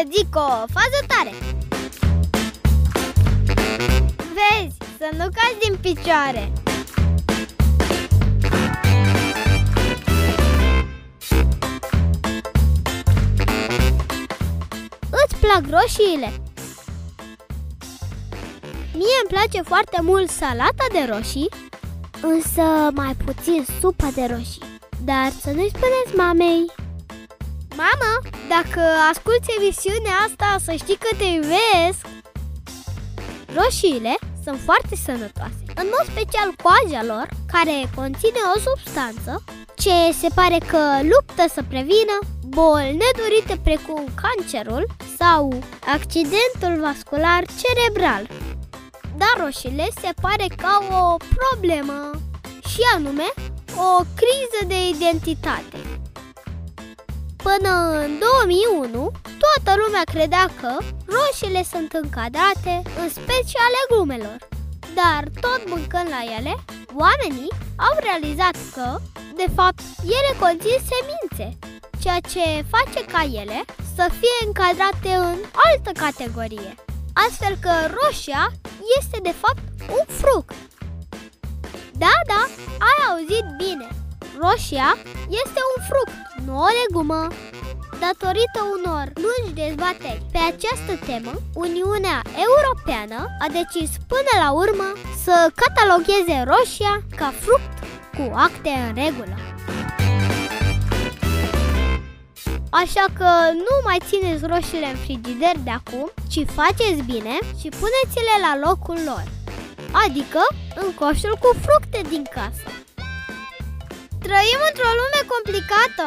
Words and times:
să 0.00 0.08
zic 0.16 0.36
o 0.36 0.48
fază 0.48 1.00
tare. 1.06 1.32
Vezi, 4.16 4.76
să 4.98 5.08
nu 5.12 5.24
cazi 5.24 5.58
din 5.62 5.76
picioare. 5.80 6.52
Îți 15.10 15.36
plac 15.40 15.62
roșiile? 15.70 16.32
Mie 18.92 19.18
îmi 19.22 19.28
place 19.28 19.62
foarte 19.62 20.00
mult 20.02 20.30
salata 20.30 20.86
de 20.92 21.12
roșii 21.12 21.48
Însă 22.22 22.90
mai 22.94 23.14
puțin 23.24 23.66
supa 23.80 24.10
de 24.14 24.26
roșii. 24.30 24.62
Dar 25.04 25.32
să 25.40 25.50
nu-i 25.50 25.72
spuneți 25.74 26.16
mamei 26.16 26.79
Mama, 27.84 28.12
dacă 28.54 28.82
asculti 29.12 29.54
emisiunea 29.58 30.16
asta, 30.26 30.48
să 30.66 30.72
știi 30.80 31.02
că 31.04 31.10
te 31.18 31.28
iubesc. 31.36 32.02
Roșiile 33.58 34.14
sunt 34.44 34.58
foarte 34.68 34.94
sănătoase. 35.06 35.62
În 35.82 35.86
mod 35.94 36.04
special 36.12 36.48
coaja 36.64 37.02
lor, 37.12 37.26
care 37.54 37.76
conține 37.98 38.40
o 38.54 38.58
substanță 38.68 39.32
Ce 39.82 39.96
se 40.20 40.28
pare 40.34 40.58
că 40.70 40.82
luptă 41.12 41.44
să 41.54 41.62
prevină 41.72 42.16
boli 42.56 42.98
nedorite 43.02 43.54
precum 43.68 44.02
cancerul 44.22 44.84
sau 45.18 45.42
accidentul 45.94 46.74
vascular 46.86 47.42
cerebral. 47.62 48.24
Dar 49.20 49.34
roșiile 49.44 49.88
se 50.02 50.10
pare 50.24 50.46
că 50.56 50.66
au 50.66 50.84
o 51.04 51.16
problemă 51.38 52.10
și 52.70 52.80
anume 52.96 53.28
o 53.88 53.90
criză 54.20 54.60
de 54.72 54.78
identitate. 54.94 55.79
Până 57.42 57.72
în 58.04 58.10
2001, 58.18 59.12
toată 59.44 59.70
lumea 59.82 60.04
credea 60.14 60.46
că 60.60 60.72
roșiile 61.16 61.62
sunt 61.72 61.92
încadrate 61.92 62.74
în 63.00 63.08
specii 63.08 63.64
ale 63.66 63.80
glumelor. 63.90 64.38
Dar 65.00 65.22
tot 65.44 65.60
mâncând 65.72 66.08
la 66.16 66.22
ele, 66.38 66.54
oamenii 67.04 67.52
au 67.86 67.94
realizat 68.08 68.56
că, 68.74 68.88
de 69.40 69.48
fapt, 69.56 69.82
ele 70.18 70.32
conțin 70.44 70.78
semințe, 70.92 71.58
ceea 72.02 72.20
ce 72.32 72.44
face 72.74 73.00
ca 73.12 73.22
ele 73.42 73.58
să 73.96 74.04
fie 74.20 74.36
încadrate 74.46 75.12
în 75.30 75.38
altă 75.66 75.90
categorie. 76.04 76.72
Astfel 77.26 77.54
că 77.64 77.72
roșia 78.00 78.52
este 78.98 79.18
de 79.22 79.34
fapt 79.42 79.64
un 79.98 80.04
fruct. 80.20 80.54
Da, 82.04 82.14
da, 82.32 82.42
ai 82.88 82.98
auzit 83.10 83.46
bine. 83.64 83.88
Roșia 84.42 84.90
este 85.42 85.60
un 85.72 85.78
fruct, 85.88 86.16
nu 86.46 86.58
o 86.66 86.68
legumă. 86.80 87.20
Datorită 88.06 88.60
unor 88.76 89.06
lungi 89.24 89.58
dezbateri 89.62 90.22
pe 90.32 90.38
această 90.52 90.92
temă, 91.06 91.32
Uniunea 91.54 92.18
Europeană 92.46 93.18
a 93.44 93.46
decis 93.58 93.90
până 94.12 94.32
la 94.42 94.50
urmă 94.62 94.88
să 95.24 95.34
catalogheze 95.60 96.38
roșia 96.52 96.94
ca 97.16 97.32
fruct 97.44 97.74
cu 98.16 98.24
acte 98.46 98.70
în 98.86 98.94
regulă. 99.04 99.36
Așa 102.70 103.04
că 103.18 103.30
nu 103.66 103.74
mai 103.84 103.98
țineți 104.08 104.46
roșiile 104.52 104.88
în 104.90 104.98
frigider 105.04 105.56
de 105.66 105.72
acum, 105.80 106.10
ci 106.32 106.40
faceți 106.58 107.02
bine 107.12 107.34
și 107.60 107.68
puneți-le 107.80 108.36
la 108.46 108.52
locul 108.66 108.98
lor. 109.10 109.24
Adică 110.04 110.42
în 110.82 110.88
coșul 111.00 111.34
cu 111.42 111.50
fructe 111.64 112.00
din 112.08 112.24
casă. 112.36 112.68
Trăim 114.24 114.60
într-o 114.70 114.92
lume 115.00 115.20
complicată. 115.32 116.06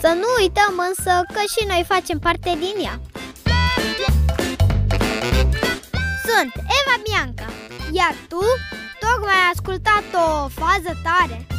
Să 0.00 0.08
nu 0.14 0.28
uităm 0.40 0.74
însă 0.88 1.12
că 1.32 1.40
și 1.52 1.66
noi 1.66 1.84
facem 1.86 2.18
parte 2.18 2.50
din 2.58 2.84
ea. 2.84 3.00
Sunt 6.26 6.52
Eva 6.78 6.96
Bianca, 7.02 7.48
iar 7.92 8.14
tu 8.28 8.40
tocmai 9.00 9.34
ai 9.34 9.50
ascultat 9.54 10.04
o 10.12 10.48
fază 10.48 10.92
tare. 11.02 11.55